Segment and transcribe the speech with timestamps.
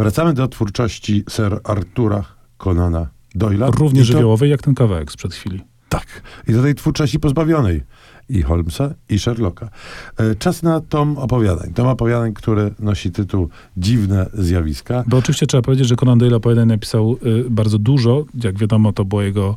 [0.00, 2.24] Wracamy do twórczości Sir Artura
[2.58, 3.70] Conana Doyla.
[3.70, 5.62] Równie to- żywiołowej jak ten kawałek sprzed chwili.
[5.88, 6.22] Tak.
[6.48, 7.82] I do tej twórczości pozbawionej
[8.30, 9.68] i Holmesa, i Sherlocka.
[10.16, 11.72] E, Czas na tom opowiadań.
[11.74, 15.04] Tom opowiadań, który nosi tytuł Dziwne zjawiska.
[15.06, 18.24] Bo oczywiście trzeba powiedzieć, że Conan Doyle opowiadań napisał y, bardzo dużo.
[18.44, 19.56] Jak wiadomo, to była jego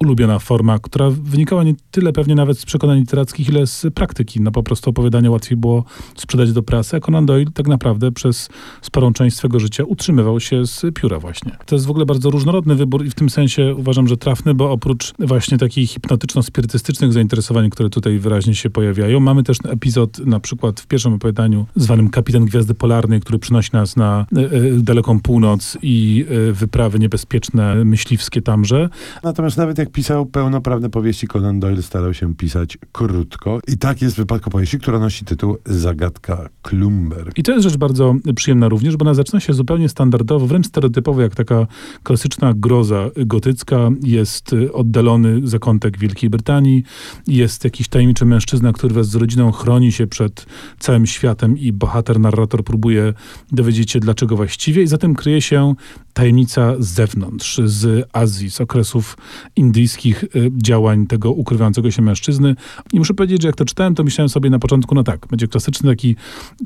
[0.00, 4.40] ulubiona forma, która wynikała nie tyle pewnie nawet z przekonań literackich, ile z praktyki.
[4.40, 5.84] No po prostu opowiadania łatwiej było
[6.16, 8.48] sprzedać do prasy, a Conan Doyle tak naprawdę przez
[8.82, 11.56] sporą część swego życia utrzymywał się z pióra właśnie.
[11.66, 14.70] To jest w ogóle bardzo różnorodny wybór i w tym sensie uważam, że trafny, bo
[14.70, 20.80] oprócz właśnie takich hipnotyczno-spirytystycznych zainteresowań, które tutaj wyraźnie się pojawiają, mamy też epizod na przykład
[20.80, 25.78] w pierwszym opowiadaniu zwanym Kapitan Gwiazdy Polarnej, który przynosi nas na e, e, daleką północ
[25.82, 28.88] i e, wyprawy niebezpieczne, myśliwskie tamże.
[29.22, 33.60] Natomiast nawet jak pisał pełnoprawne powieści, Conan Doyle starał się pisać krótko.
[33.68, 37.32] I tak jest w wypadku powieści, która nosi tytuł Zagadka Klumber.
[37.36, 41.22] I to jest rzecz bardzo przyjemna również, bo ona zaczyna się zupełnie standardowo, wręcz stereotypowo,
[41.22, 41.66] jak taka
[42.02, 43.90] klasyczna groza gotycka.
[44.02, 46.82] Jest y, oddalony zakątek Wielkiej Brytanii,
[47.26, 50.46] jest jakiś tajemniczy mężczyzna, który wraz z rodziną chroni się przed
[50.78, 53.14] całym światem i bohater, narrator próbuje
[53.52, 54.82] dowiedzieć się, dlaczego właściwie.
[54.82, 55.74] I za tym kryje się
[56.12, 59.16] tajemnica z zewnątrz, z Azji, z okresów
[59.56, 62.54] indyjskich y, działań tego ukrywającego się mężczyzny.
[62.92, 65.48] I muszę powiedzieć, że jak to czytałem, to myślałem sobie na początku, no tak, będzie
[65.48, 66.16] klasyczny taki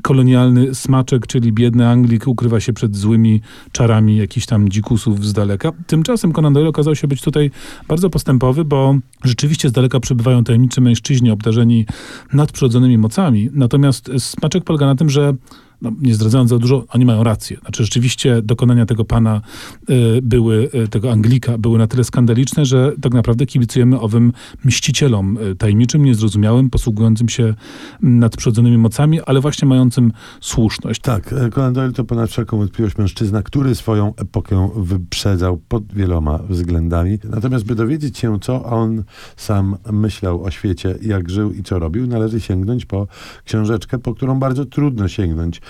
[0.01, 3.41] kolonialny smaczek, czyli biedny Anglik ukrywa się przed złymi
[3.71, 5.71] czarami jakichś tam dzikusów z daleka.
[5.87, 7.51] Tymczasem Conan Doyle okazał się być tutaj
[7.87, 11.85] bardzo postępowy, bo rzeczywiście z daleka przybywają tajemniczy mężczyźni obdarzeni
[12.33, 13.49] nadprzyrodzonymi mocami.
[13.53, 15.33] Natomiast smaczek polega na tym, że
[15.81, 17.57] no, nie zdradzając za dużo, oni mają rację.
[17.61, 19.41] Znaczy rzeczywiście dokonania tego pana
[19.89, 24.33] y, były, y, tego Anglika były na tyle skandaliczne, że tak naprawdę kibicujemy owym
[24.65, 30.11] mścicielom y, tajemniczym, niezrozumiałym, posługującym się mm, nadprzyrodzonymi mocami, ale właśnie mającym
[30.41, 31.01] słuszność.
[31.01, 36.39] Tak, e, Conan Doyle to ponad wszelką wątpliwość mężczyzna, który swoją epokę wyprzedzał pod wieloma
[36.49, 37.19] względami.
[37.23, 39.03] Natomiast by dowiedzieć się, co on
[39.35, 43.07] sam myślał o świecie, jak żył i co robił, należy sięgnąć po
[43.45, 45.61] książeczkę, po którą bardzo trudno sięgnąć.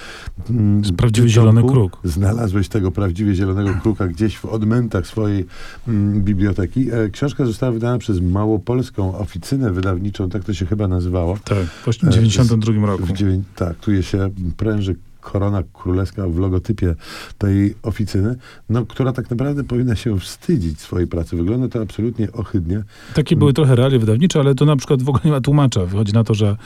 [0.50, 2.00] Mm, prawdziwy zielony kruk.
[2.04, 5.46] Znalazłeś tego prawdziwie zielonego kruka gdzieś w odmętach swojej
[5.88, 6.92] mm, biblioteki.
[6.92, 11.38] E, książka została wydana przez Małopolską Oficynę Wydawniczą, tak to się chyba nazywało.
[11.46, 13.06] Tak, w 1992 roku.
[13.06, 16.96] W tak, tu się pręży korona królewska w logotypie
[17.38, 18.36] tej oficyny,
[18.70, 21.38] no, która tak naprawdę powinna się wstydzić swojej pracy.
[21.38, 22.84] Wygląda to absolutnie ohydnie.
[23.14, 25.86] Takie były trochę realie wydawnicze, ale to na przykład w ogóle nie ma tłumacza.
[25.86, 26.58] Wychodzi na to, że,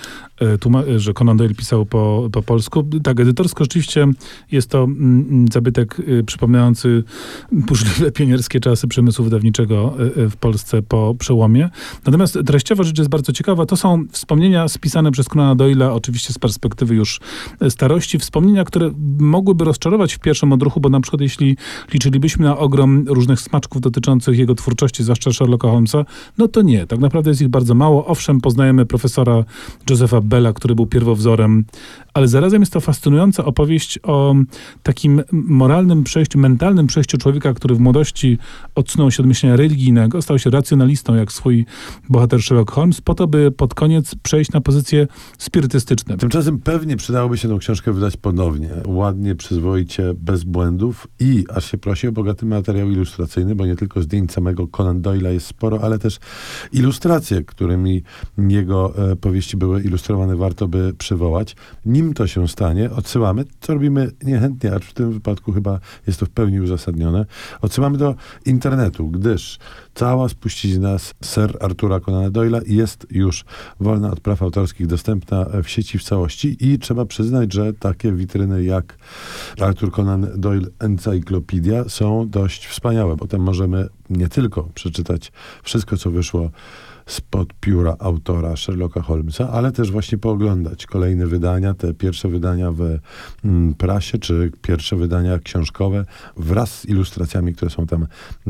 [0.42, 2.84] e, że Conan Doyle pisał po, po polsku.
[3.04, 4.08] Tak, edytorsko rzeczywiście
[4.52, 7.04] jest to mm, zabytek y, przypominający
[7.52, 11.70] burzliwe pionierskie czasy przemysłu wydawniczego y, w Polsce po przełomie.
[12.06, 13.66] Natomiast treściowa rzecz jest bardzo ciekawa.
[13.66, 17.20] To są wspomnienia spisane przez Conana Doyle'a, oczywiście z perspektywy już
[17.60, 18.20] e, starości.
[18.20, 21.58] Wspomnienia, które mogłyby rozczarować w pierwszym odruchu, bo na przykład jeśli
[21.94, 26.06] liczylibyśmy na ogrom różnych smaczków dotyczących jego twórczości, zwłaszcza Sherlocka Holmesa,
[26.38, 26.88] no to nie.
[26.88, 28.06] Tak naprawdę jest ich bardzo mało.
[28.06, 29.44] Owszem, poznajemy profesora
[29.90, 31.66] Josepha Bella, który był pierwowzorem,
[32.14, 34.36] ale zarazem jest to fascynująca opowieść o
[34.84, 38.38] takim moralnym przejściu, mentalnym przejściu człowieka, który w młodości
[38.76, 41.66] odsunął się od myślenia religijnego, stał się racjonalistą, jak swój
[42.10, 45.08] bohater Sherlock Holmes, po to, by pod koniec przejść na pozycje
[45.38, 46.18] spirytystyczne.
[46.18, 48.70] Tymczasem pewnie przydałoby się tę książkę wydać ponownie.
[48.88, 54.02] Ładnie, przyzwoicie, bez błędów i aż się prosi o bogaty materiał ilustracyjny, bo nie tylko
[54.02, 56.20] zdjęć samego Conan Doyle'a jest sporo, ale też
[56.74, 58.04] ilustracje, którymi
[58.38, 61.56] jego e, powieści były ilustrowane, warto by przywołać.
[62.02, 66.26] Nim to się stanie, odsyłamy, co robimy niechętnie, acz w tym wypadku chyba jest to
[66.26, 67.26] w pełni uzasadnione,
[67.62, 69.60] odsyłamy do internetu, gdyż
[69.94, 73.46] cała spuścizna z Sir Artura Conana Doyle'a jest już
[73.80, 78.64] wolna od praw autorskich, dostępna w sieci w całości i trzeba przyznać, że takie witryny
[78.64, 78.98] jak
[79.60, 85.32] Arthur Conan Doyle Encyclopedia są dość wspaniałe, bo tam możemy nie tylko przeczytać
[85.64, 86.50] wszystko, co wyszło
[87.06, 92.82] spod pióra autora Sherlocka Holmesa, ale też właśnie pooglądać kolejne wydania, te pierwsze wydania w
[93.46, 96.06] mm, prasie, czy pierwsze wydania książkowe
[96.38, 98.08] wraz z ilustracjami, które są tam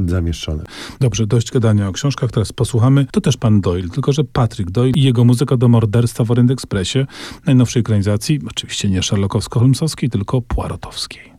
[0.08, 0.64] zamieszczone.
[1.00, 3.06] Dobrze, dość gadania o książkach, teraz posłuchamy.
[3.12, 6.52] To też pan Doyle, tylko że Patrick Doyle i jego muzyka do morderstwa w Orient
[6.52, 7.06] Expressie,
[7.46, 11.32] najnowszej ekranizacji, oczywiście nie Sherlockowsko-Holmesowskiej, tylko Poirotowskiej.